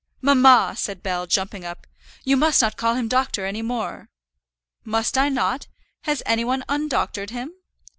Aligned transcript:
"Mamma," 0.19 0.73
said 0.75 1.03
Bell, 1.03 1.27
jumping 1.27 1.63
up, 1.63 1.85
"you 2.23 2.35
must 2.35 2.59
not 2.63 2.75
call 2.75 2.95
him 2.95 3.07
doctor 3.07 3.45
any 3.45 3.61
more." 3.61 4.09
"Must 4.83 5.15
I 5.15 5.29
not? 5.29 5.67
Has 6.05 6.23
any 6.25 6.43
one 6.43 6.63
undoctored 6.67 7.29
him?" 7.29 7.53